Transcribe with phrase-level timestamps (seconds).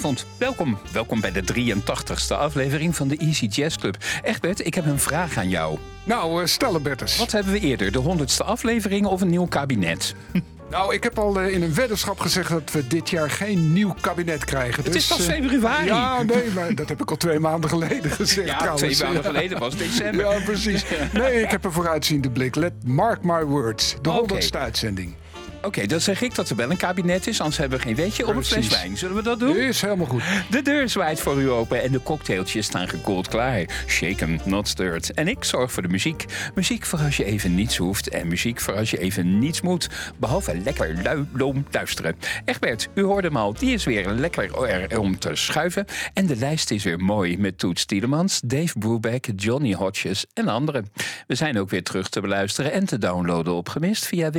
[0.00, 0.78] Goedenavond, welkom.
[0.92, 3.96] Welkom bij de 83ste aflevering van de Easy Jazz Club.
[4.22, 5.78] Egbert, ik heb een vraag aan jou.
[6.04, 7.16] Nou, uh, stel Bertus.
[7.16, 10.14] Wat hebben we eerder, de 100ste aflevering of een nieuw kabinet?
[10.70, 13.94] Nou, ik heb al uh, in een weddenschap gezegd dat we dit jaar geen nieuw
[14.00, 14.84] kabinet krijgen.
[14.84, 15.86] Het dus, is pas uh, februari.
[15.86, 18.48] Ja, nee, maar dat heb ik al twee maanden geleden gezegd.
[18.48, 18.96] Ja, trouwens.
[18.96, 20.34] twee maanden geleden was december.
[20.34, 20.84] Ja, precies.
[21.12, 22.54] Nee, ik heb een vooruitziende blik.
[22.54, 23.96] Let mark my words.
[24.02, 24.18] De Oké.
[24.18, 25.14] honderdste uitzending.
[25.62, 28.26] Oké, dan zeg ik dat er wel een kabinet is, anders hebben we geen weetje
[28.26, 28.96] op een fles wijn.
[28.96, 29.56] Zullen we dat doen?
[29.56, 30.22] Is helemaal goed.
[30.50, 33.84] De deur zwaait voor u open en de cocktailtjes staan gekoeld klaar.
[33.86, 35.12] Shaken, not stirred.
[35.14, 36.24] En ik zorg voor de muziek.
[36.54, 39.88] Muziek voor als je even niets hoeft en muziek voor als je even niets moet.
[40.18, 42.16] Behalve lekker lui, loom luisteren.
[42.44, 45.84] Egbert, u hoorde hem al, die is weer lekker er om te schuiven.
[46.14, 50.92] En de lijst is weer mooi met Toets Tielemans, Dave Brubeck, Johnny Hodges en anderen.
[51.26, 54.30] We zijn ook weer terug te beluisteren en te downloaden op gemist via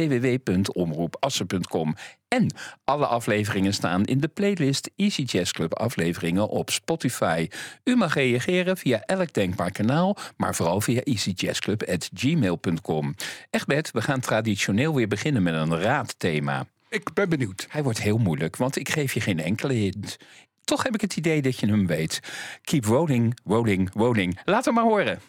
[1.12, 1.96] www.omroepassen.com.
[2.28, 7.48] En alle afleveringen staan in de playlist Easy Jazz Club afleveringen op Spotify.
[7.84, 13.16] U mag reageren via elk denkbaar kanaal, maar vooral via easyjazzclub.gmail.com.
[13.50, 16.66] Egbert, we gaan traditioneel weer beginnen met een raadthema.
[16.90, 17.66] Ik ben benieuwd.
[17.70, 20.18] Hij wordt heel moeilijk, want ik geef je geen enkele hint.
[20.64, 22.20] Toch heb ik het idee dat je hem weet.
[22.62, 24.40] Keep rolling, rolling, rolling.
[24.46, 25.20] Laat hem maar horen.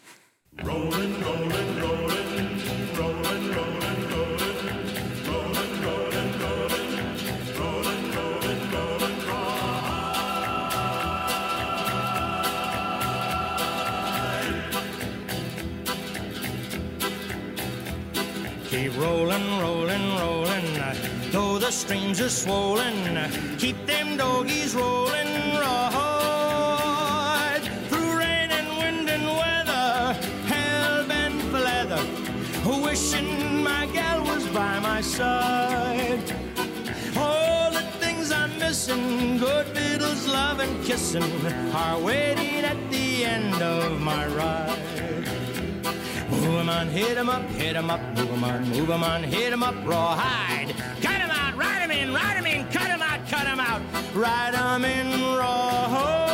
[18.73, 20.65] Keep rolling, rolling, rolling,
[21.31, 23.29] though the streams are swollen.
[23.59, 30.17] Keep them doggies rolling, right through rain and wind and weather.
[30.47, 32.03] Hell bent for leather,
[32.83, 36.33] wishing my gal was by my side.
[37.15, 43.61] All the things I'm missing, good fiddles, love and kissing, are waiting at the end
[43.61, 44.79] of my ride.
[46.31, 49.23] Move 'em on, hit 'em up, hit 'em up, move 'em on, move 'em on,
[49.23, 50.73] hit 'em up, rawhide.
[51.01, 53.81] Cut 'em out, ride 'em in, ride 'em in, cut 'em out, cut 'em out,
[54.13, 56.33] ride 'em in, rawhide.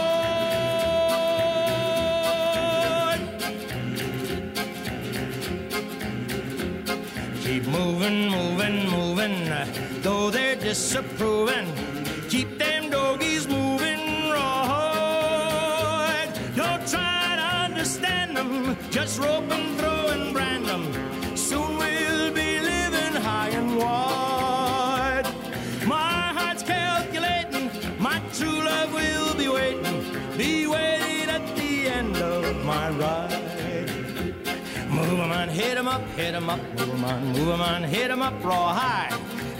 [7.44, 9.52] Keep moving, moving, moving,
[10.02, 11.68] though they're disapproving.
[12.30, 16.30] Keep them doggies moving, right.
[16.56, 20.84] Don't try to understand them, just rope and throw and brand them.
[35.10, 37.84] Move 'em on, hit 'em up, hit 'em up, move 'em on, move 'em on,
[37.84, 39.12] hit 'em up, rawhide.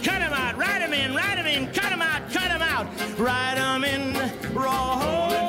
[0.04, 2.86] Cut 'em out, ride 'em in, ride 'em in, cut 'em out, cut 'em out,
[3.18, 4.14] ride 'em in.
[4.14, 5.49] Yeah!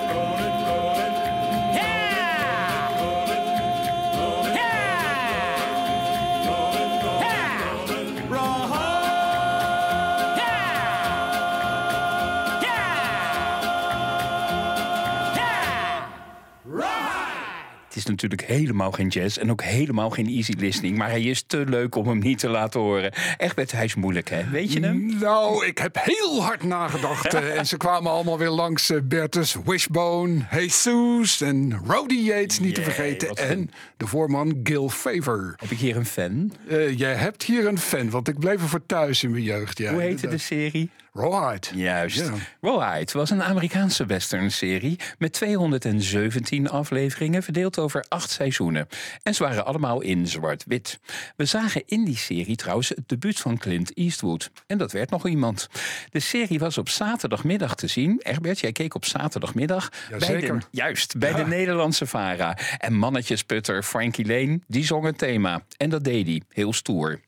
[18.00, 20.96] Is natuurlijk helemaal geen jazz en ook helemaal geen easy listening.
[20.96, 23.12] Maar hij is te leuk om hem niet te laten horen.
[23.38, 24.50] Egbert, hij is moeilijk, hè?
[24.50, 25.18] Weet je hem?
[25.20, 27.34] Nou, ik heb heel hard nagedacht.
[27.34, 28.90] eh, en ze kwamen allemaal weer langs.
[28.90, 33.36] eh, Bertus, Wishbone, Jesus en Rody Yates niet te vergeten.
[33.36, 35.54] En de voorman Gil Favor.
[35.56, 36.52] Heb ik hier een fan?
[36.68, 39.78] Eh, jij hebt hier een fan, want ik bleef er voor thuis in mijn jeugd.
[39.78, 40.90] Ja, Hoe heette de serie?
[41.12, 41.66] Rawhide.
[41.74, 42.18] Juist.
[42.18, 42.32] Ja.
[42.60, 48.88] Rawhide was een Amerikaanse westernserie met 217 afleveringen verdeeld over acht seizoenen.
[49.22, 51.00] En ze waren allemaal in zwart-wit.
[51.36, 54.50] We zagen in die serie trouwens het debuut van Clint Eastwood.
[54.66, 55.68] En dat werd nog iemand.
[56.10, 58.20] De serie was op zaterdagmiddag te zien.
[58.22, 59.88] Egbert, jij keek op zaterdagmiddag.
[60.18, 61.36] bij de, juist, bij Ja.
[61.36, 62.56] de Nederlandse VARA.
[62.78, 65.62] En mannetjesputter Frankie Lane, die zong het thema.
[65.76, 67.20] En dat deed hij, heel stoer.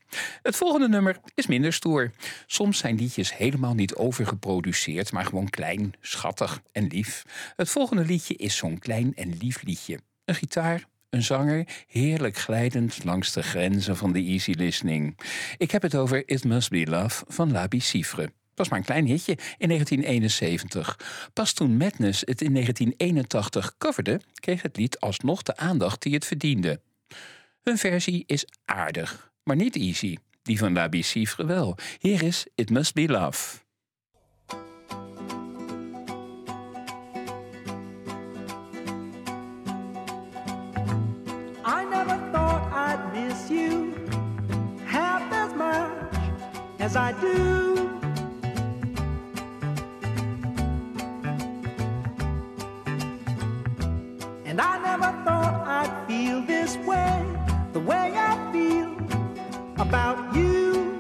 [0.43, 2.11] Het volgende nummer is minder stoer.
[2.47, 7.25] Soms zijn liedjes helemaal niet overgeproduceerd, maar gewoon klein, schattig en lief.
[7.57, 9.99] Het volgende liedje is zo'n klein en lief liedje.
[10.25, 15.19] Een gitaar, een zanger, heerlijk glijdend langs de grenzen van de easy listening.
[15.57, 18.23] Ik heb het over It Must Be Love van La Bicifre.
[18.23, 20.99] Het was maar een klein hitje in 1971.
[21.33, 26.27] Pas toen Madness het in 1981 coverde, kreeg het lied alsnog de aandacht die het
[26.27, 26.81] verdiende.
[27.63, 31.77] Hun versie is aardig, maar niet Easy, die van La Bicifre wel.
[31.99, 33.61] Hier is It Must Be Love.
[41.65, 43.95] I never thought I'd miss you
[44.85, 45.91] half as much
[46.79, 47.91] as I do.
[54.45, 57.25] And I never thought I'd feel this way,
[57.73, 58.52] the way I
[59.93, 60.97] about you.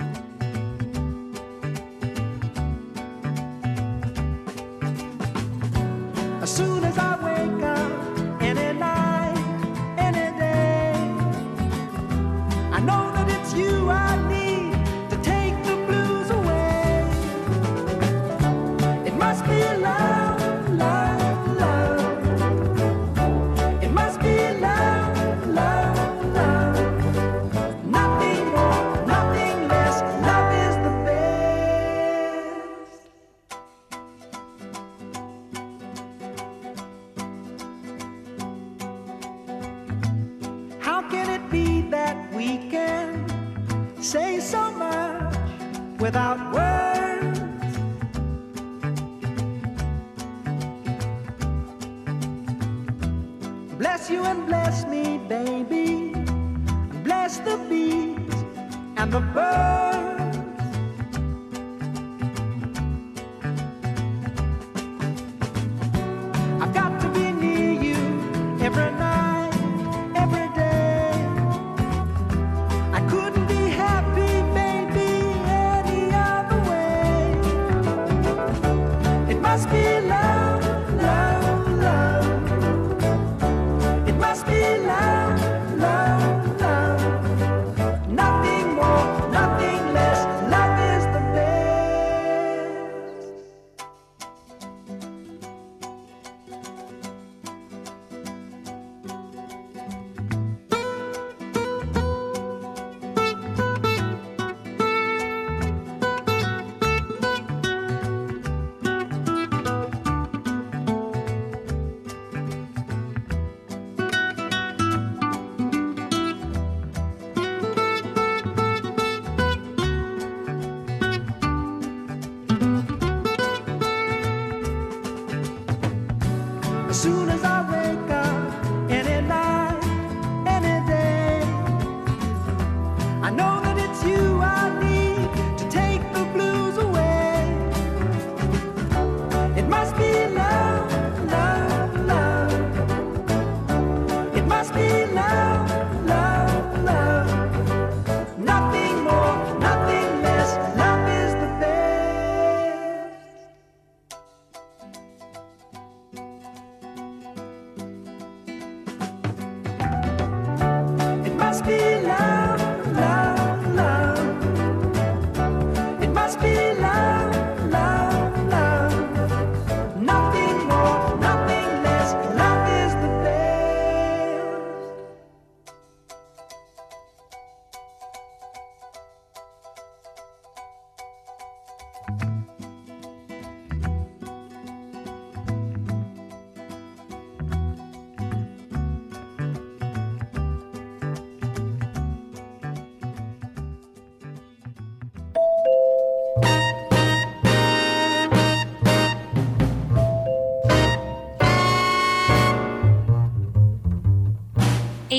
[6.42, 7.31] As soon as I wake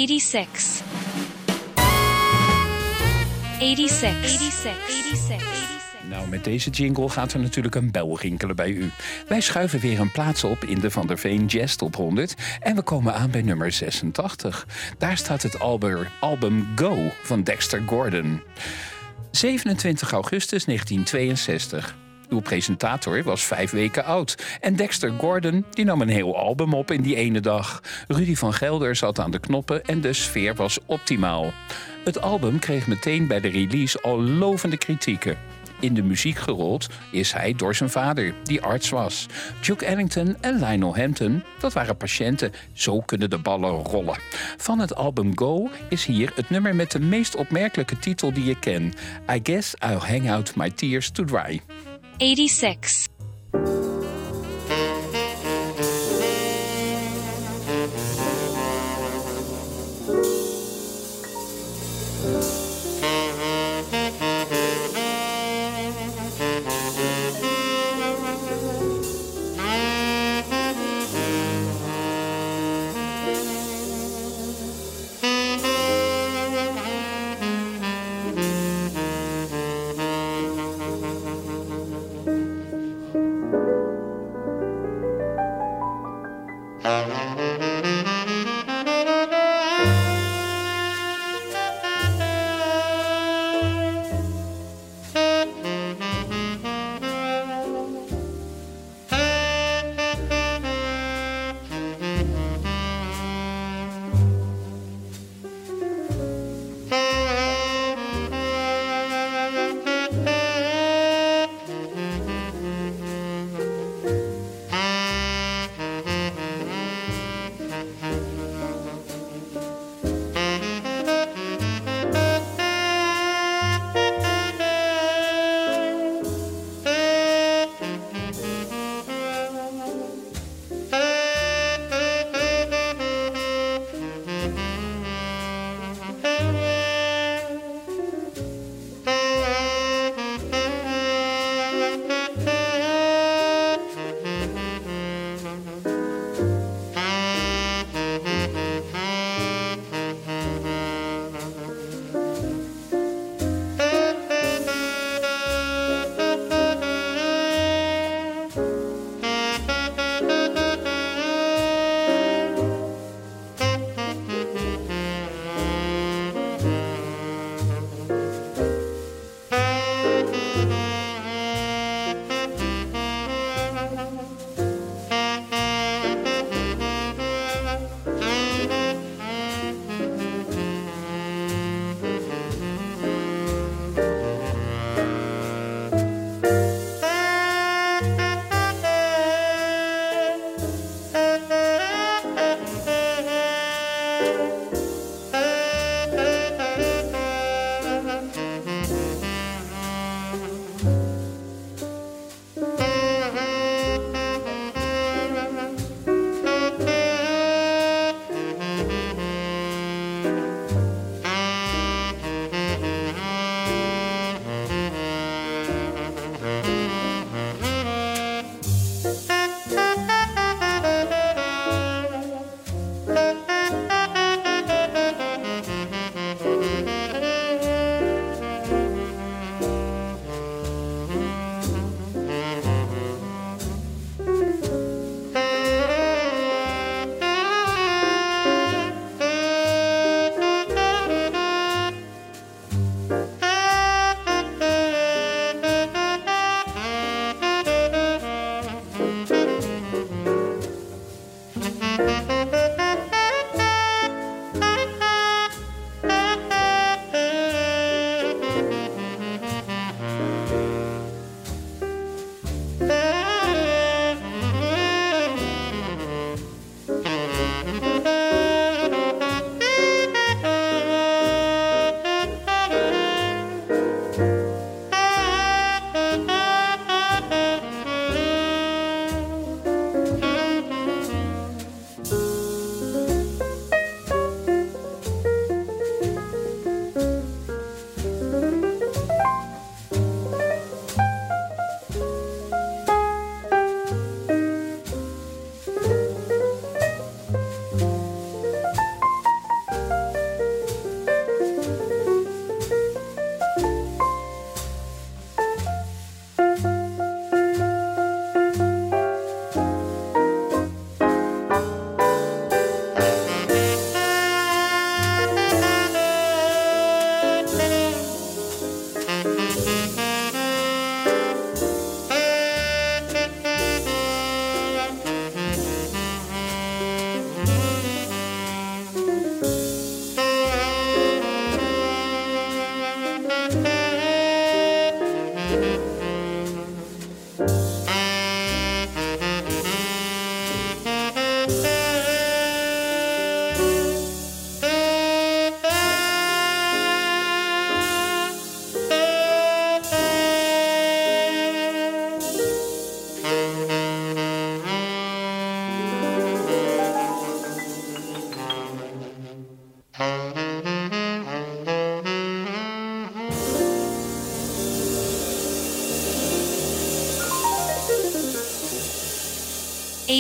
[0.07, 0.83] 86
[3.59, 5.63] 86 86
[6.09, 8.91] nou, met deze jingle gaat er natuurlijk een bel rinkelen bij u.
[9.27, 12.75] Wij schuiven weer een plaats op in de Van der Veen Jazz Top 100 en
[12.75, 14.67] we komen aan bij nummer 86.
[14.97, 15.59] Daar staat het
[16.19, 18.41] album Go van Dexter Gordon.
[19.31, 21.95] 27 augustus 1962.
[22.33, 24.57] Uw presentator was vijf weken oud.
[24.59, 27.81] En Dexter Gordon die nam een heel album op in die ene dag.
[28.07, 31.51] Rudy van Gelder zat aan de knoppen en de sfeer was optimaal.
[32.03, 35.37] Het album kreeg meteen bij de release al lovende kritieken.
[35.79, 39.25] In de muziek gerold is hij door zijn vader, die arts was.
[39.61, 42.51] Duke Ellington en Lionel Hampton, dat waren patiënten.
[42.71, 44.17] Zo kunnen de ballen rollen.
[44.57, 48.59] Van het album Go is hier het nummer met de meest opmerkelijke titel die je
[48.59, 48.93] ken.
[49.31, 51.61] I guess I'll hang out my tears to dry.
[52.23, 53.09] 86.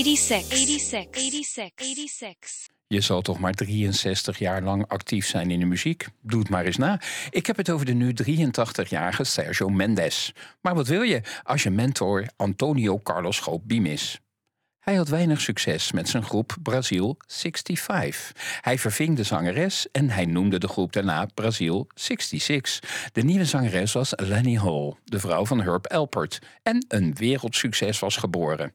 [0.03, 2.67] 86, 86, 86, 86.
[2.87, 6.07] Je zal toch maar 63 jaar lang actief zijn in de muziek?
[6.21, 7.01] Doe het maar eens na.
[7.29, 10.33] Ik heb het over de nu 83-jarige Sergio Mendes.
[10.61, 14.21] Maar wat wil je als je mentor Antonio Carlos Schoop Biem is?
[14.83, 18.31] Hij had weinig succes met zijn groep Brazil 65.
[18.61, 23.09] Hij verving de zangeres en hij noemde de groep daarna Brazil 66.
[23.11, 26.39] De nieuwe zangeres was Lenny Hall, de vrouw van Herb Alpert.
[26.63, 28.73] En een wereldsucces was geboren.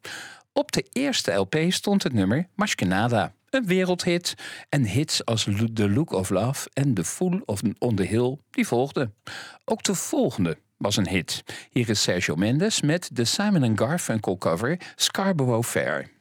[0.58, 4.34] Op de eerste LP stond het nummer Maskenada, een wereldhit.
[4.68, 8.66] En hits als The Look of Love en The Fool of on the Hill die
[8.66, 9.14] volgden.
[9.64, 11.44] Ook de volgende was een hit.
[11.70, 16.17] Hier is Sergio Mendes met de Simon Garfunkel cover Scarborough Fair.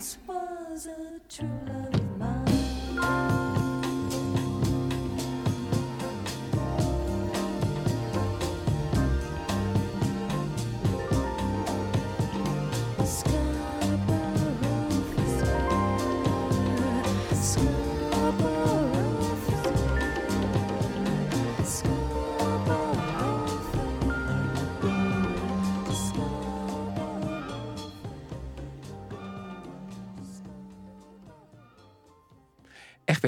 [0.00, 2.09] Once was a true love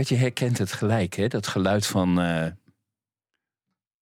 [0.03, 1.29] Egbert, je herkent het gelijk, hè?
[1.29, 2.47] Dat geluid van eh,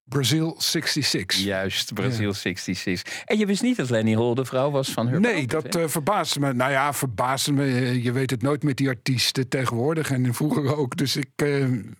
[0.04, 1.38] Brazil 66.
[1.38, 3.22] juist Brazil 66.
[3.24, 5.82] En je wist niet dat Lenny Hall de vrouw was van Herbert Nee, Alpert, dat
[5.82, 6.52] eh, verbaasde me.
[6.52, 7.64] Nou ja, verbaasde me.
[7.64, 10.96] Eh, Je weet het nooit met die artiesten tegenwoordig en vroeger ook.
[10.96, 11.30] Dus ik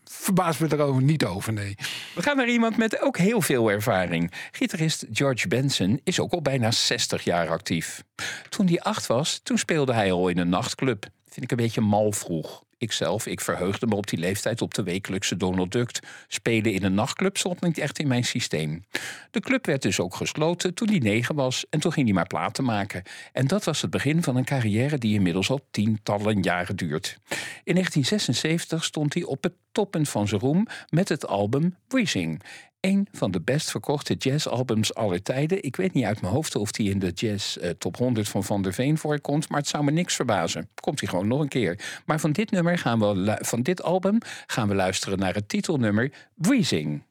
[0.04, 1.74] verbaas me erover niet over, nee.
[2.14, 4.32] We gaan naar iemand met ook heel veel ervaring.
[4.50, 8.02] Gitarist George Benson is ook al bijna 60 jaar actief.
[8.48, 11.06] Toen hij acht was, toen speelde hij al in een nachtclub.
[11.28, 12.62] Vind ik een beetje mal vroeg.
[12.80, 15.98] Ikzelf, ik verheugde me op die leeftijd op de wekelijkse Donald Duck.
[16.28, 18.84] Spelen in een nachtclub stond niet echt in mijn systeem.
[19.30, 22.26] De club werd dus ook gesloten toen hij negen was en toen ging hij maar
[22.26, 23.02] platen maken.
[23.32, 27.18] En dat was het begin van een carrière die inmiddels al tientallen jaren duurt.
[27.64, 32.42] In 1976 stond hij op het toppunt van zijn roem met het album Breezing.
[32.80, 35.62] Een van de best verkochte jazzalbums aller tijden.
[35.62, 38.44] Ik weet niet uit mijn hoofd of die in de jazz eh, top 100 van
[38.44, 40.68] Van der Veen voorkomt, maar het zou me niks verbazen.
[40.74, 42.02] Komt hij gewoon nog een keer.
[42.06, 46.12] Maar van dit nummer gaan we van dit album gaan we luisteren naar het titelnummer.
[46.34, 47.02] Breezing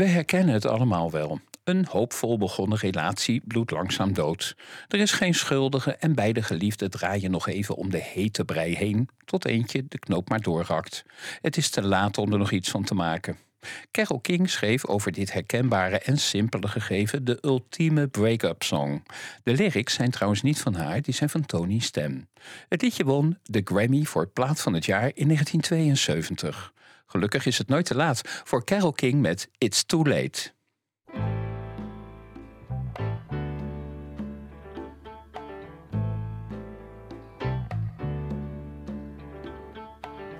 [0.00, 1.40] We herkennen het allemaal wel.
[1.64, 4.56] Een hoopvol begonnen relatie bloedt langzaam dood.
[4.88, 9.08] Er is geen schuldige en beide geliefden draaien nog even om de hete brei heen,
[9.24, 11.04] tot eentje de knoop maar doorhakt.
[11.40, 13.38] Het is te laat om er nog iets van te maken.
[13.90, 19.02] Carole King schreef over dit herkenbare en simpele gegeven de ultieme break-up song.
[19.42, 22.28] De lyrics zijn trouwens niet van haar, die zijn van Tony Stem.
[22.68, 26.72] Het liedje won de Grammy voor plaat van het jaar in 1972.
[27.10, 30.52] Gelukkig is het nooit te laat voor Carole King met It's Too Late.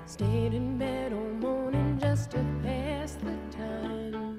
[0.04, 4.38] Stayed in bed all morning just to pass the time.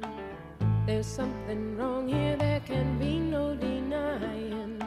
[0.86, 4.82] There's something wrong here, there can be no denying.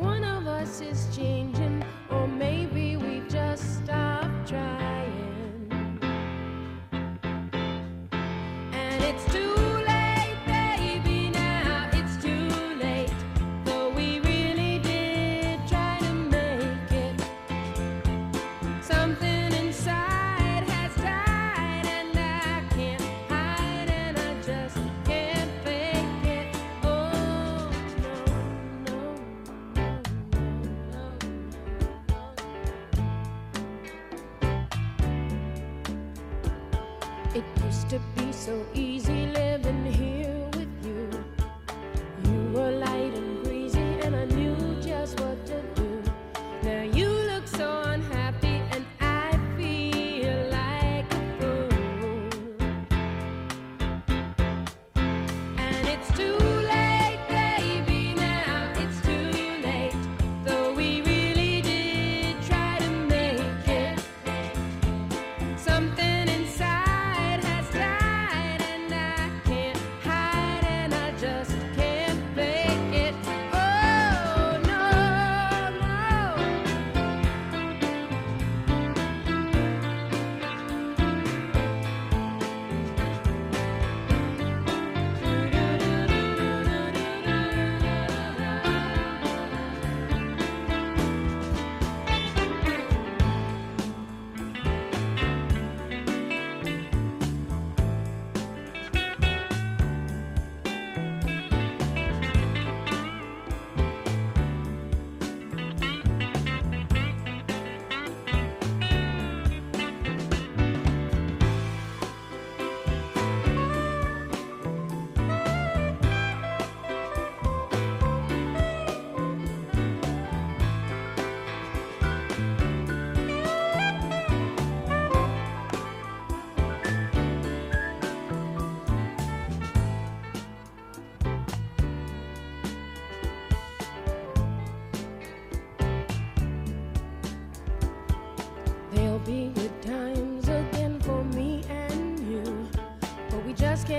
[0.00, 5.13] One of us is changing, or maybe we just stopped trying.
[38.44, 38.93] So easy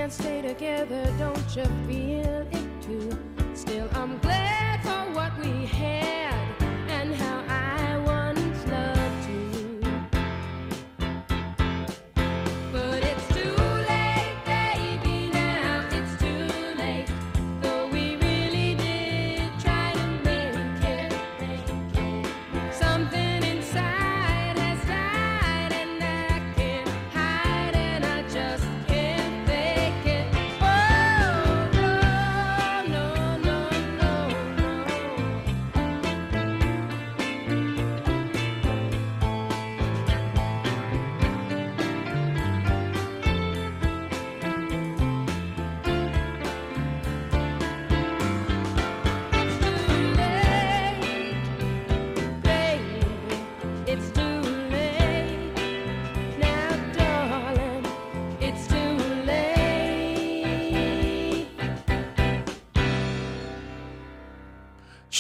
[0.06, 1.85] can't stay together, don't you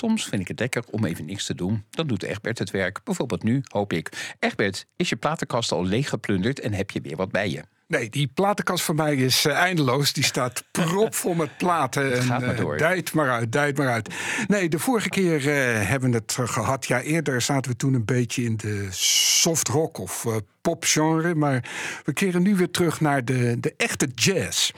[0.05, 1.85] Soms vind ik het lekker om even niks te doen.
[1.89, 3.03] Dan doet Egbert het werk.
[3.03, 4.35] Bijvoorbeeld nu, hoop ik.
[4.39, 7.63] Egbert, is je platenkast al leeggeplunderd en heb je weer wat bij je?
[7.87, 10.13] Nee, die platenkast van mij is eh, eindeloos.
[10.13, 12.05] Die staat propvol met platen.
[12.05, 12.77] Het en, gaat maar eh, door.
[12.77, 14.13] Dijt maar uit, dijt maar uit.
[14.47, 16.87] Nee, de vorige keer eh, hebben we het gehad.
[16.87, 20.25] Ja, eerder zaten we toen een beetje in de soft rock of
[20.61, 21.35] popgenre.
[21.35, 21.63] Maar
[22.03, 24.71] we keren nu weer terug naar de, de echte jazz.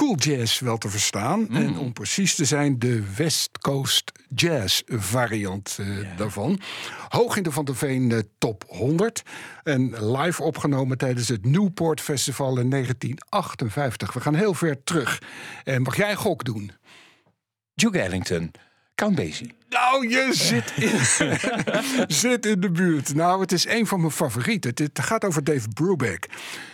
[0.00, 1.48] Cool jazz wel te verstaan.
[1.48, 5.86] En om precies te zijn, de West Coast Jazz variant eh,
[6.16, 6.60] daarvan.
[7.08, 9.22] Hoog in de Van der Veen eh, top 100.
[9.62, 14.12] En live opgenomen tijdens het Newport Festival in 1958.
[14.12, 15.22] We gaan heel ver terug.
[15.64, 16.72] En mag jij een gok doen?
[17.74, 18.50] Duke Ellington,
[18.94, 19.54] Count Basie.
[19.68, 20.98] Nou, je zit in,
[22.22, 23.14] zit in de buurt.
[23.14, 24.72] Nou, het is een van mijn favorieten.
[24.74, 26.28] Het gaat over Dave Brubeck.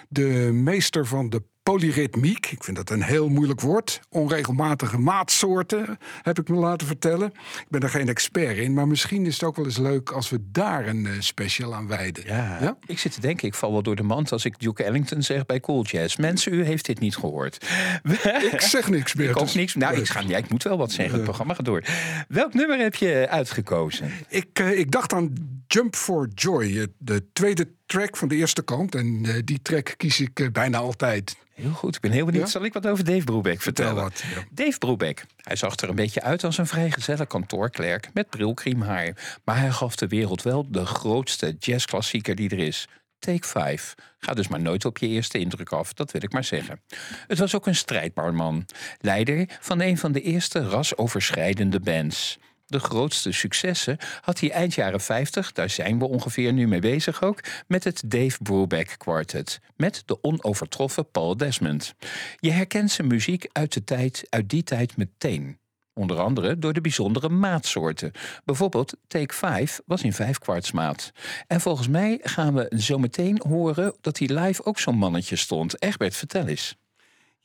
[0.08, 2.50] De meester van de polyritmiek.
[2.50, 4.00] Ik vind dat een heel moeilijk woord.
[4.08, 7.32] Onregelmatige maatsoorten, heb ik me laten vertellen.
[7.58, 10.10] Ik ben er geen expert in, maar misschien is het ook wel eens leuk...
[10.10, 12.24] als we daar een eh, special aan wijden.
[12.26, 15.22] Ja, ik zit te denken, ik val wel door de mand als ik Duke Ellington
[15.22, 16.16] zeg bij Cool Jazz.
[16.16, 17.66] Mensen, u heeft dit niet gehoord.
[18.52, 19.30] Ik zeg niks meer.
[19.30, 19.74] Ik ook dus- niks.
[19.74, 21.14] Nou, ik, ga, ja, ik moet wel wat zeggen.
[21.14, 21.82] Het programma gaat door.
[22.28, 24.10] Welk nummer heb je uitgekozen?
[24.28, 25.32] Ik, eh, ik dacht aan
[25.66, 28.94] Jump for Joy, de tweede track van de eerste kant.
[28.94, 31.36] En eh, die track kies ik eh, bijna altijd.
[31.54, 32.44] Heel goed, ik ben heel benieuwd.
[32.44, 32.50] Ja?
[32.50, 34.02] Zal ik wat over Dave Brubeck vertellen?
[34.02, 34.44] wat, ja.
[34.50, 39.38] Dave Brubeck, hij zag er een beetje uit als een vrijgezelle kantoorklerk met brilkriemhaar.
[39.44, 42.88] Maar hij gaf de wereld wel de grootste jazzklassieker die er is.
[43.18, 43.94] Take 5.
[44.18, 46.80] Ga dus maar nooit op je eerste indruk af, dat wil ik maar zeggen.
[47.26, 48.66] Het was ook een strijdbaar man.
[49.00, 52.38] Leider van een van de eerste rasoverschrijdende bands.
[52.66, 57.22] De grootste successen had hij eind jaren 50, daar zijn we ongeveer nu mee bezig
[57.22, 61.94] ook, met het Dave Brubeck Quartet, met de onovertroffen Paul Desmond.
[62.36, 65.58] Je herkent zijn muziek uit, de tijd, uit die tijd meteen.
[65.94, 68.12] Onder andere door de bijzondere maatsoorten.
[68.44, 71.12] Bijvoorbeeld Take 5 was in vijfkwartsmaat.
[71.46, 75.82] En volgens mij gaan we zo meteen horen dat hij live ook zo'n mannetje stond.
[75.82, 76.76] Egbert, vertel eens.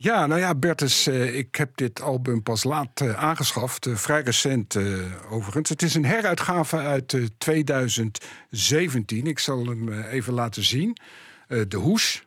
[0.04, 3.86] Ja, nou ja, Bertus, eh, ik heb dit album pas laat eh, aangeschaft.
[3.86, 4.78] eh, vrij recent
[5.30, 5.70] overigens.
[5.70, 9.28] Het is een heruitgave uit eh, 2017.
[9.28, 10.98] Ik zal hem even laten zien.
[11.68, 12.26] De hoes.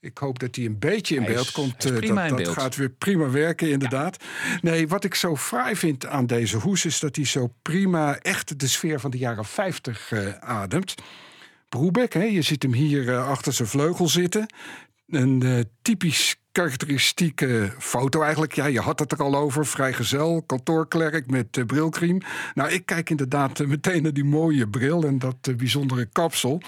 [0.00, 1.82] Ik hoop dat hij een beetje in is- beeld komt.
[1.82, 2.48] dat in dat beeld.
[2.48, 4.16] gaat weer prima werken, inderdaad.
[4.60, 6.84] Nee, wat ik zo fraai vind aan deze hoes...
[6.84, 10.94] is dat hij zo prima echt de sfeer van de jaren 50 eh, ademt.
[11.68, 14.46] Broebeck, hè, je ziet hem hier achter zijn vleugel zitten.
[15.08, 18.52] Een typisch karakteristieke foto eigenlijk.
[18.52, 19.66] Ja, je had het er al over.
[19.66, 22.20] Vrijgezel, kantoorklerk met brilkriem.
[22.54, 26.62] Nou, ik kijk inderdaad eh, meteen naar die mooie bril en dat eh, bijzondere kapsel.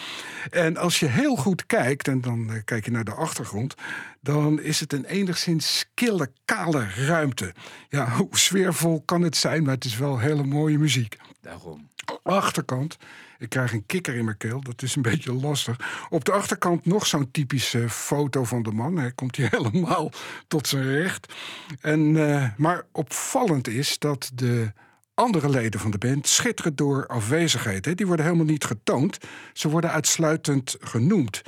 [0.51, 3.75] En als je heel goed kijkt, en dan kijk je naar de achtergrond...
[4.21, 7.55] dan is het een enigszins kille, kale ruimte.
[7.89, 11.89] Ja, hoe sfeervol kan het zijn, maar het is wel hele mooie muziek Daarom.
[12.23, 12.97] achterkant.
[13.39, 16.07] Ik krijg een kikker in mijn keel, dat is een beetje lastig.
[16.09, 18.97] Op de achterkant nog zo'n typische foto van de man.
[18.97, 20.11] Hij komt hier helemaal
[20.49, 21.33] tot zijn recht.
[21.81, 24.73] En, eh, maar opvallend is dat de
[25.15, 27.85] andere leden van de band schitteren door afwezigheid.
[27.85, 27.95] Hè.
[27.95, 29.19] Die worden helemaal niet getoond.
[29.53, 31.43] Ze worden uitsluitend genoemd.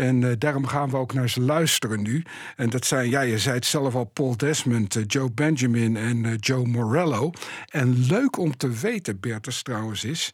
[0.00, 2.22] En eh, daarom gaan we ook naar ze luisteren nu.
[2.56, 6.24] En dat zijn, ja, je zei het zelf al, Paul Desmond, eh, Joe Benjamin en
[6.24, 7.30] eh, Joe Morello.
[7.68, 10.30] En leuk om te weten, Bertus trouwens, is...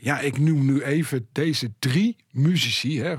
[0.00, 3.14] ja, ik noem nu even deze drie muzici, hè,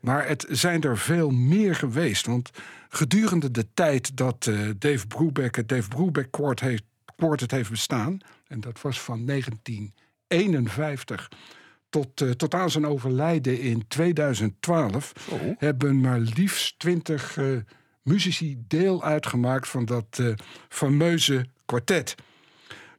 [0.00, 2.26] maar het zijn er veel meer geweest.
[2.26, 2.50] Want
[2.88, 6.82] gedurende de tijd dat Dave Brubeck het Dave Brubeck Quart heeft,
[7.16, 8.18] Quartet heeft bestaan...
[8.48, 11.28] en dat was van 1951
[11.88, 15.12] tot, eh, tot aan zijn overlijden in 2012
[15.58, 17.46] hebben maar liefst 20 eh,
[18.02, 20.26] muzici deel uitgemaakt van dat eh,
[20.68, 22.14] fameuze kwartet.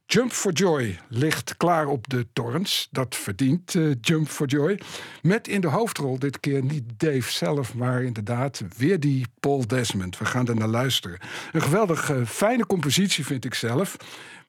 [0.06, 2.88] Jump for Joy ligt klaar op de torrents.
[2.90, 4.80] Dat verdient Jump for Joy.
[5.22, 10.18] Met in de hoofdrol dit keer niet Dave zelf, maar inderdaad weer die Paul Desmond.
[10.18, 11.18] We gaan er naar luisteren.
[11.52, 13.96] Een geweldig fijne compositie vind ik zelf.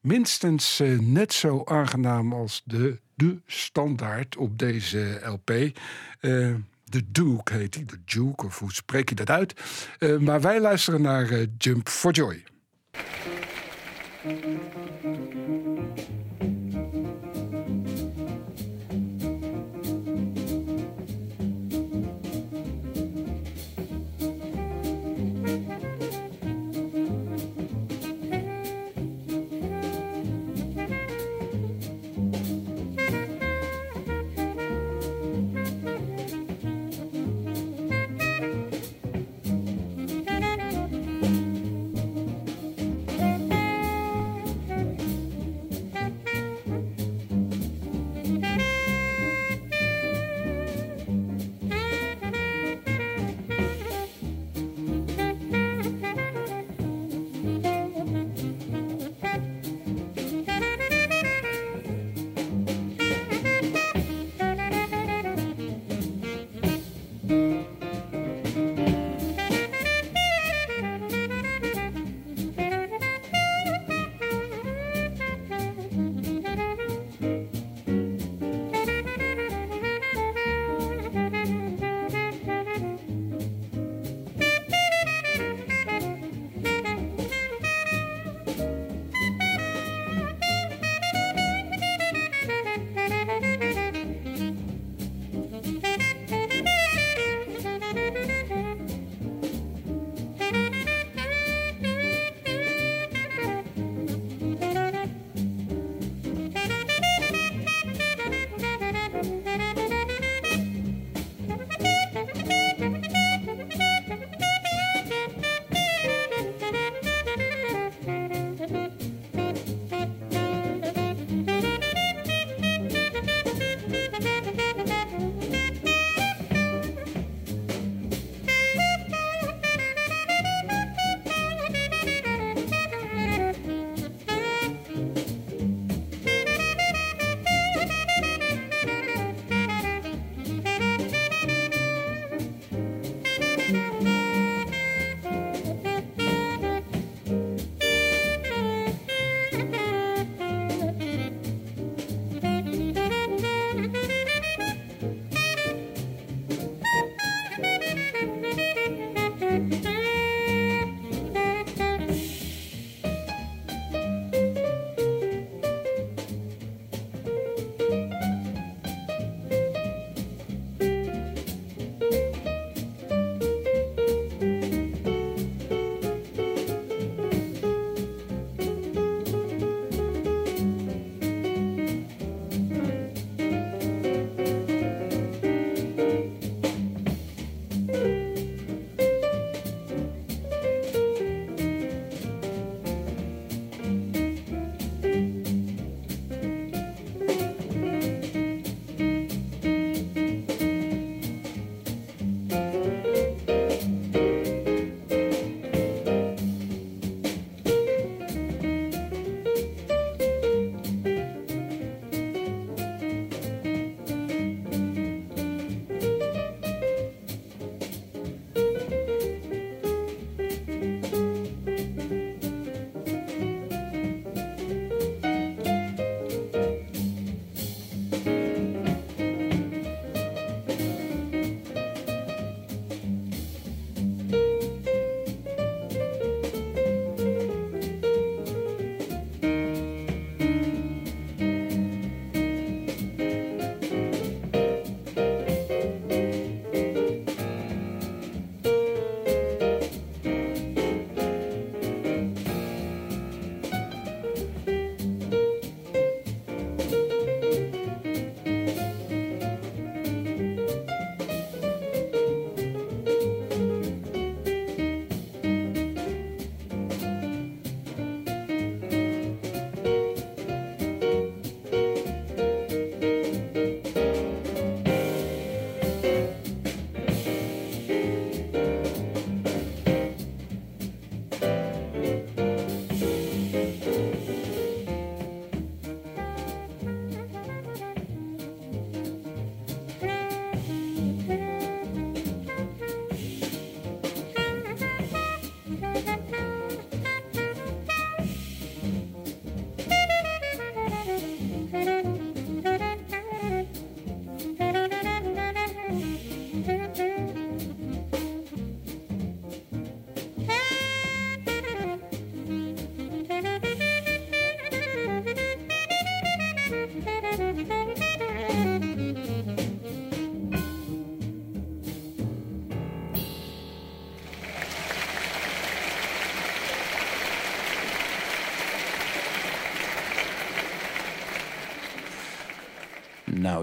[0.02, 5.50] Minstens eh, net zo aangenaam als de, de standaard op deze LP.
[5.50, 5.72] Eh,
[6.84, 9.54] de Duke heet hij, de Duke, of hoe spreek je dat uit?
[10.00, 12.44] Eh, maar wij luisteren naar Jump for Joy.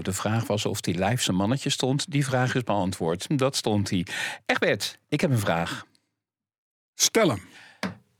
[0.07, 2.11] De vraag was of hij live zijn mannetje stond.
[2.11, 3.39] Die vraag is beantwoord.
[3.39, 4.05] Dat stond hij.
[4.45, 5.85] Egbert, ik heb een vraag.
[6.93, 7.41] Stel hem.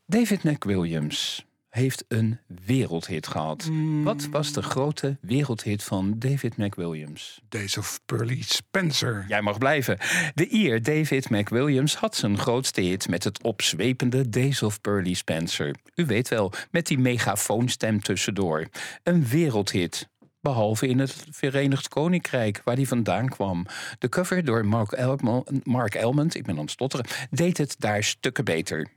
[0.06, 3.70] David McWilliams heeft een wereldhit gehad.
[4.04, 7.42] Wat was de grote wereldhit van David McWilliams?
[7.50, 9.26] Days of Pearly Spencer.
[9.28, 9.98] Jij mag blijven.
[10.34, 15.76] De Ier David McWilliams had zijn grootste hit met het opzwepende Days of Pearly Spencer.
[15.96, 18.68] U weet wel, met die megafoonstem tussendoor.
[19.04, 20.10] Een wereldhit.
[20.42, 23.66] Behalve in het Verenigd Koninkrijk, waar die vandaan kwam.
[24.00, 25.22] De cover door Mark,
[25.64, 28.88] Mark Elmond, ik ben aan het stotteren, deed het daar stukken beter.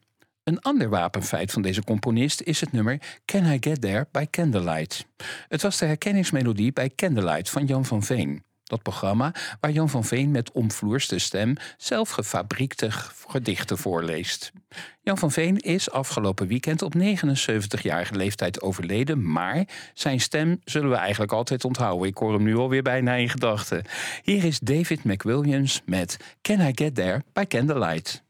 [0.44, 5.06] Een ander wapenfeit van deze componist is het nummer Can I Get There by Candlelight.
[5.48, 8.42] Het was de herkenningsmelodie bij Candlelight van Jan van Veen.
[8.70, 12.90] Dat programma waar Jan van Veen met omvloerste stem zelf gefabriekte
[13.28, 14.52] gedichten voorleest.
[15.00, 19.64] Jan van Veen is afgelopen weekend op 79-jarige leeftijd overleden, maar
[19.94, 22.08] zijn stem zullen we eigenlijk altijd onthouden.
[22.08, 23.84] Ik hoor hem nu alweer bijna in gedachten.
[24.22, 28.22] Hier is David McWilliams met Can I Get There by Candlelight.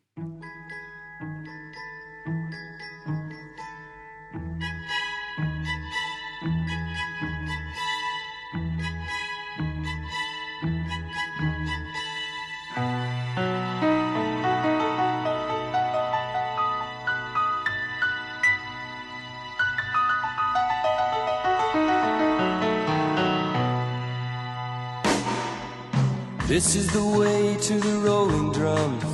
[26.50, 29.04] This is the way to the rolling drums.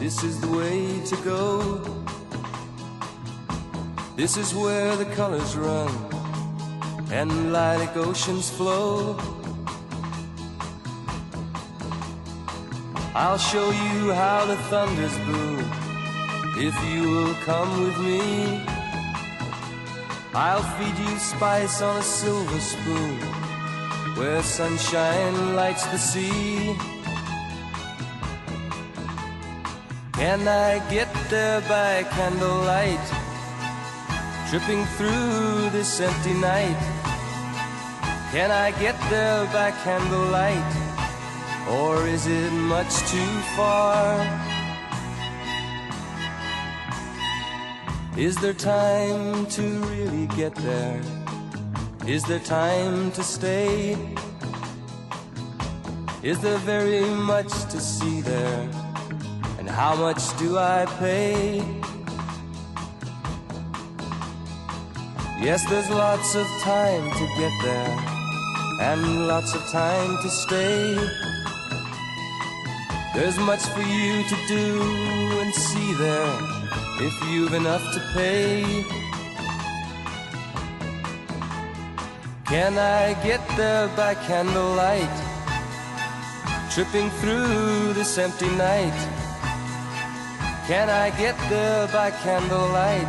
[0.00, 1.78] This is the way to go.
[4.16, 5.90] This is where the colors run
[7.12, 9.16] and lilac oceans flow.
[13.14, 15.60] I'll show you how the thunders boom
[16.58, 18.60] if you will come with me.
[20.34, 23.41] I'll feed you spice on a silver spoon
[24.16, 26.76] where sunshine lights the sea.
[30.12, 33.06] Can I get there by candlelight,
[34.48, 36.82] tripping through this empty night?
[38.32, 40.72] Can I get there by candlelight,
[41.68, 44.16] or is it much too far?
[48.16, 51.21] Is there time to really get there?
[52.06, 53.96] Is there time to stay?
[56.24, 58.68] Is there very much to see there?
[59.60, 61.62] And how much do I pay?
[65.40, 67.98] Yes, there's lots of time to get there,
[68.80, 70.96] and lots of time to stay.
[73.14, 74.82] There's much for you to do
[75.40, 76.38] and see there,
[77.00, 79.01] if you've enough to pay.
[82.52, 85.16] Can I get there by candlelight?
[86.70, 88.92] Tripping through this empty night.
[90.66, 93.08] Can I get there by candlelight?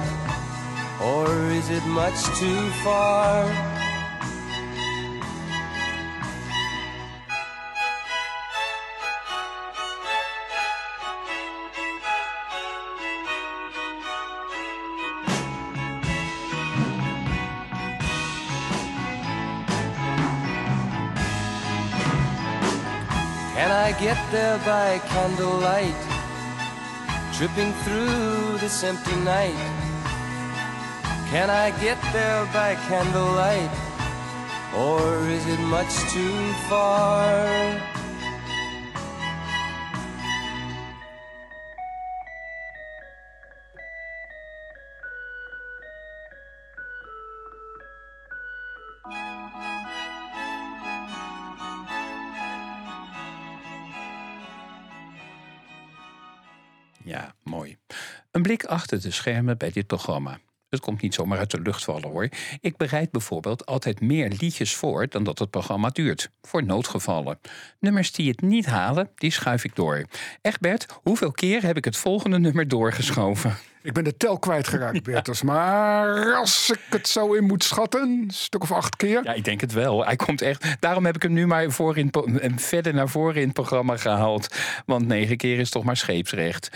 [1.02, 3.73] Or is it much too far?
[24.14, 26.02] Get there by candlelight?
[27.34, 29.58] Tripping through this empty night.
[31.32, 33.74] Can I get there by candlelight?
[34.76, 37.93] Or is it much too far?
[57.14, 57.78] Ja, mooi.
[58.32, 60.40] Een blik achter de schermen bij dit programma.
[60.70, 62.30] Het komt niet zomaar uit de lucht vallen hoor.
[62.60, 66.30] Ik bereid bijvoorbeeld altijd meer liedjes voor dan dat het programma duurt.
[66.42, 67.40] Voor noodgevallen.
[67.80, 70.06] Nummers die het niet halen, die schuif ik door.
[70.42, 73.58] Egbert, hoeveel keer heb ik het volgende nummer doorgeschoven?
[73.84, 75.42] Ik ben de tel kwijtgeraakt, Bertus.
[75.42, 79.24] Maar als ik het zo in moet schatten, een stuk of acht keer.
[79.24, 80.06] Ja, ik denk het wel.
[80.06, 80.76] Hij komt echt.
[80.80, 82.12] Daarom heb ik hem nu maar voor in,
[82.56, 84.56] verder naar voren in het programma gehaald.
[84.86, 86.70] Want negen keer is toch maar scheepsrecht.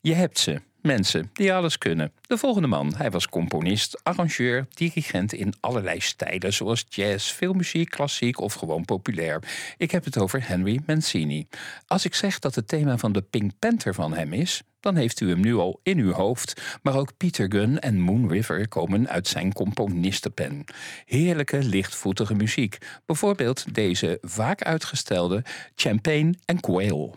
[0.00, 0.60] Je hebt ze.
[0.82, 2.12] Mensen die alles kunnen.
[2.20, 2.94] De volgende man.
[2.96, 9.42] Hij was componist, arrangeur, dirigent in allerlei stijlen, zoals jazz, filmmuziek, klassiek of gewoon populair.
[9.76, 11.46] Ik heb het over Henry Mancini.
[11.86, 15.20] Als ik zeg dat het thema van de Pink Panther van hem is, dan heeft
[15.20, 16.60] u hem nu al in uw hoofd.
[16.82, 20.64] Maar ook Peter Gunn en Moon River komen uit zijn componistenpen.
[21.06, 22.78] Heerlijke, lichtvoetige muziek.
[23.06, 27.16] Bijvoorbeeld deze vaak uitgestelde Champagne and Quail.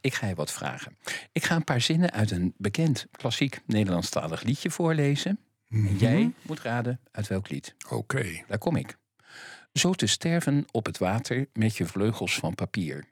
[0.00, 0.96] Ik ga je wat vragen.
[1.32, 5.38] Ik ga een paar zinnen uit een bekend klassiek Nederlandstalig liedje voorlezen.
[5.68, 7.74] En jij moet raden uit welk lied.
[7.88, 8.42] Oké.
[8.48, 8.96] Daar kom ik.
[9.72, 13.04] Zo te sterven op het water met je vleugels van papier.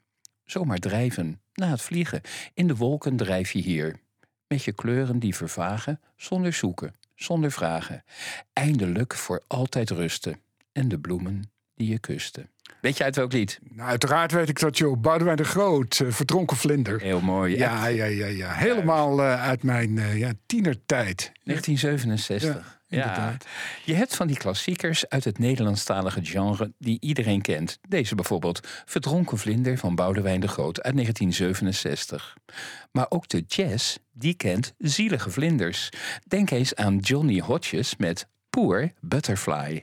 [0.44, 2.20] Zomaar drijven, na het vliegen,
[2.54, 4.00] in de wolken drijf je hier.
[4.46, 8.04] Met je kleuren die vervagen, zonder zoeken, zonder vragen.
[8.52, 10.40] Eindelijk voor altijd rusten.
[10.72, 12.50] En de bloemen die je kusten.
[12.80, 13.58] Weet je uit welk lied?
[13.62, 15.00] Nou, uiteraard weet ik dat, joh.
[15.00, 17.00] Boudewijn de Groot, eh, Verdronken Vlinder.
[17.00, 17.56] Heel mooi.
[17.56, 17.96] Ja, echt.
[17.96, 18.52] ja, ja, ja.
[18.52, 21.32] Helemaal eh, uit mijn eh, ja, tienertijd.
[21.42, 22.78] 1967.
[22.86, 23.46] Ja, inderdaad.
[23.84, 27.78] Je hebt van die klassiekers uit het Nederlandstalige genre die iedereen kent.
[27.88, 32.36] Deze bijvoorbeeld Verdronken Vlinder van Boudewijn de Groot uit 1967.
[32.92, 35.88] Maar ook de jazz, die kent zielige vlinders.
[36.26, 39.82] Denk eens aan Johnny Hodges met Poor Butterfly.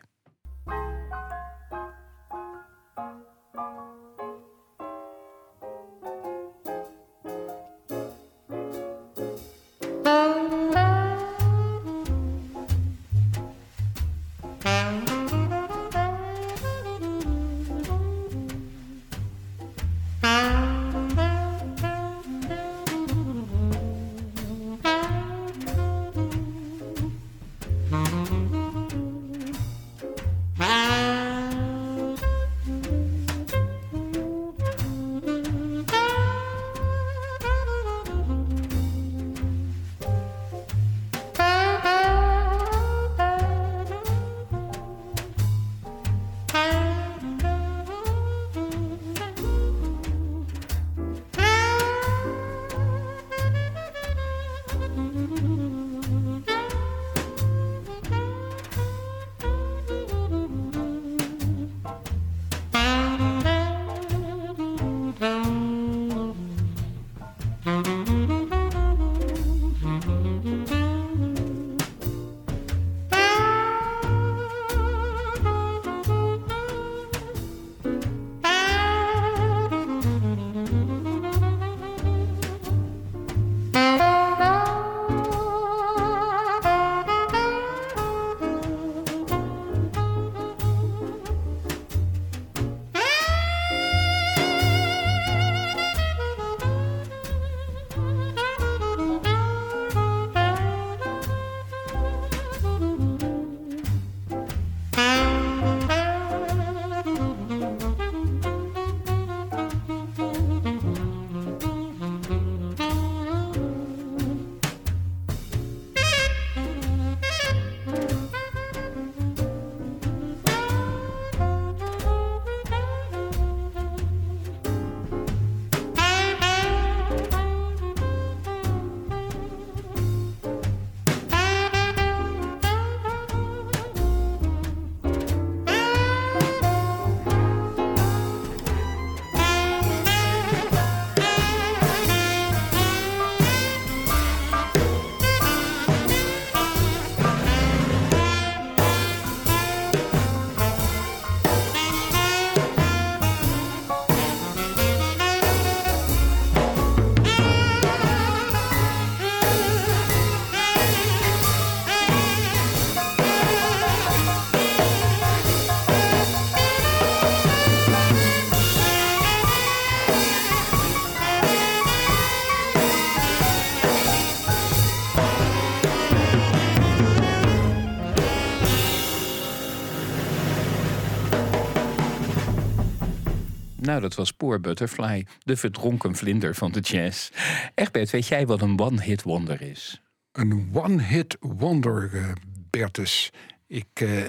[183.97, 187.29] Nou, dat was Poor Butterfly, de verdronken vlinder van de jazz.
[187.75, 190.01] Egbert, weet jij wat een one-hit wonder is?
[190.31, 192.31] Een one-hit wonder, eh,
[192.69, 193.31] Bertus.
[193.67, 194.23] Ik eh,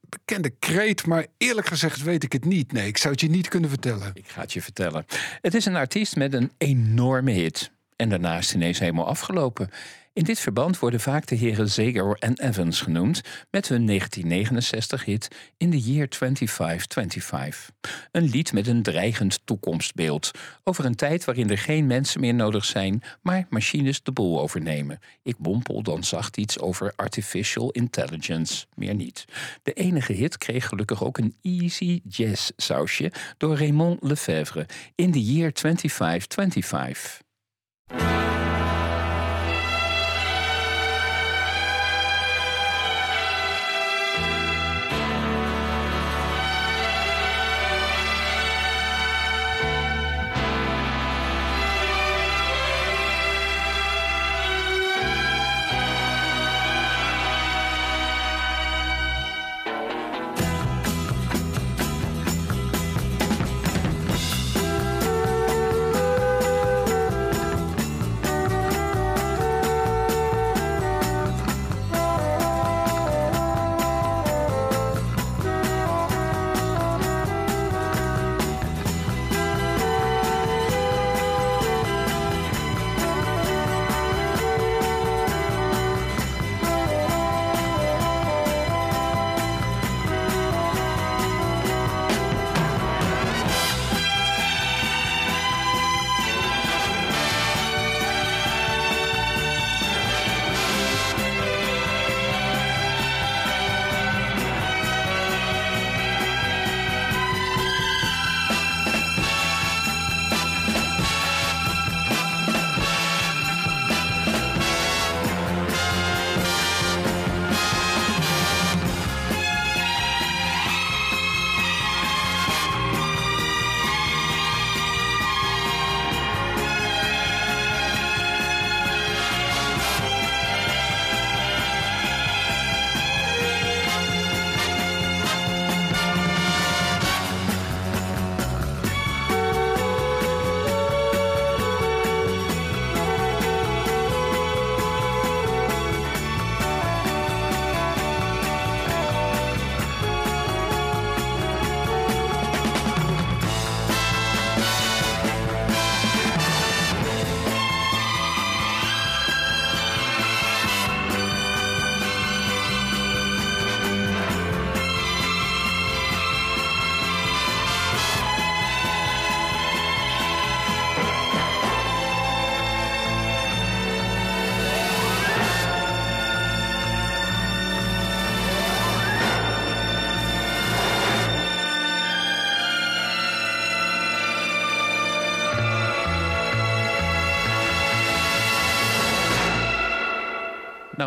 [0.00, 2.72] bekende kreet, maar eerlijk gezegd weet ik het niet.
[2.72, 4.10] Nee, ik zou het je niet kunnen vertellen.
[4.14, 5.04] Ik ga het je vertellen.
[5.40, 7.70] Het is een artiest met een enorme hit.
[7.96, 9.70] En daarna is het ineens helemaal afgelopen.
[10.18, 15.70] In dit verband worden vaak de heren Zeger en Evans genoemd met hun 1969-hit In
[15.70, 17.70] the Year 2525.
[18.12, 20.30] Een lied met een dreigend toekomstbeeld
[20.64, 24.98] over een tijd waarin er geen mensen meer nodig zijn, maar machines de boel overnemen.
[25.22, 29.24] Ik bompel dan zacht iets over artificial intelligence, meer niet.
[29.62, 35.22] De enige hit kreeg gelukkig ook een easy jazz sausje door Raymond Lefebvre In the
[35.24, 37.26] Year 2525.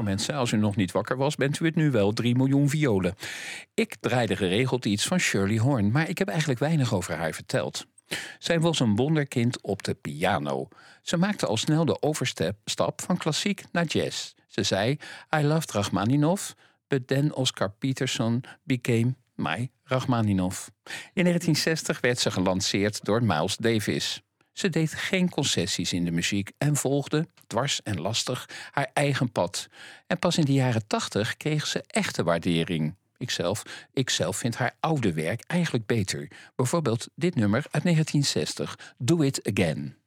[0.01, 2.69] Nou mensen, als u nog niet wakker was, bent u het nu wel 3 miljoen
[2.69, 3.15] violen.
[3.73, 7.85] Ik draaide geregeld iets van Shirley Horn, maar ik heb eigenlijk weinig over haar verteld.
[8.39, 10.67] Zij was een wonderkind op de piano.
[11.01, 14.33] Ze maakte al snel de overstap van klassiek naar jazz.
[14.47, 14.97] Ze zei,
[15.35, 16.55] I loved Rachmaninoff,
[16.87, 20.71] but then Oscar Peterson became my Rachmaninoff.
[21.13, 24.21] In 1960 werd ze gelanceerd door Miles Davis.
[24.53, 29.67] Ze deed geen concessies in de muziek en volgde, dwars en lastig, haar eigen pad.
[30.07, 32.95] En pas in de jaren tachtig kreeg ze echte waardering.
[33.17, 36.27] Ikzelf, ikzelf vind haar oude werk eigenlijk beter.
[36.55, 40.00] Bijvoorbeeld dit nummer uit 1960, Do It Again.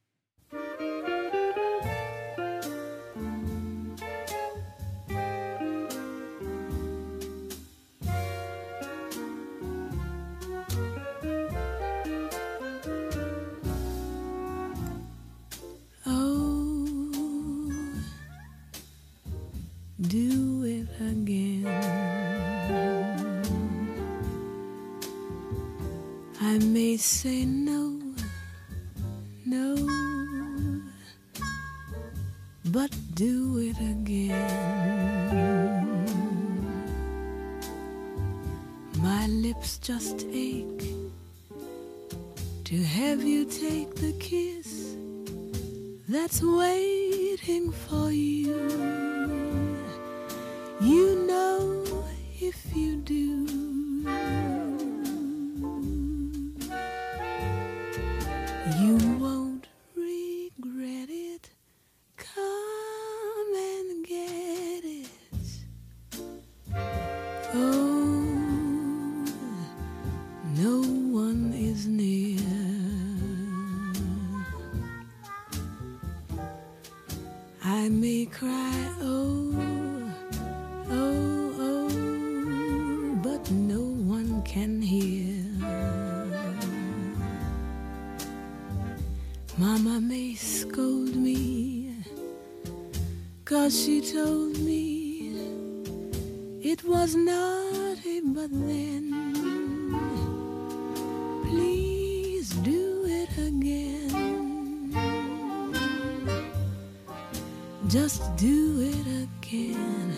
[107.94, 110.12] Just do it again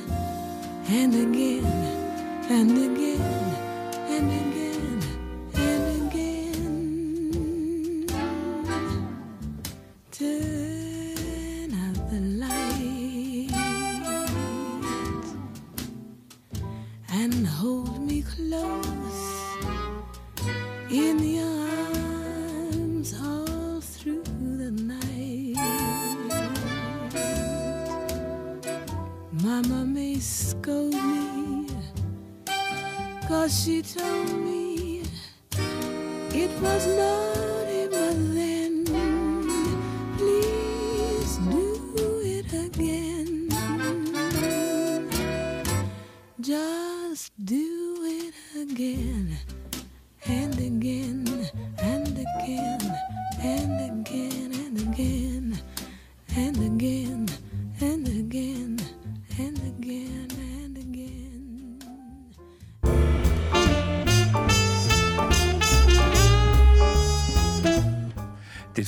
[0.88, 1.66] and again
[2.48, 3.65] and again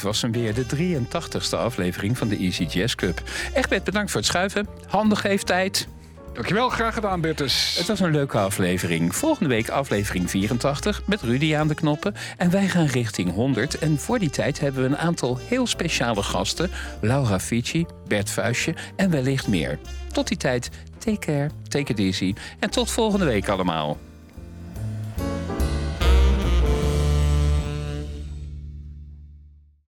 [0.09, 3.23] was hem weer, de 83ste aflevering van de Easy Jazz Club.
[3.55, 4.67] Egbert, bedankt voor het schuiven.
[4.87, 5.89] Handig heeft tijd.
[6.33, 7.75] Dankjewel, graag gedaan, Bertus.
[7.79, 9.15] Het was een leuke aflevering.
[9.15, 12.15] Volgende week aflevering 84 met Rudy aan de knoppen.
[12.37, 13.79] En wij gaan richting 100.
[13.79, 16.71] En voor die tijd hebben we een aantal heel speciale gasten.
[17.01, 19.79] Laura Fici, Bert Vuistje en wellicht meer.
[20.13, 22.35] Tot die tijd, take care, take it easy.
[22.59, 23.99] En tot volgende week allemaal.